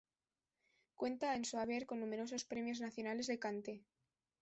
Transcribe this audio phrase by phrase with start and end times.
[0.95, 3.83] Cuenta en su haber con numerosos premios nacionales de cante.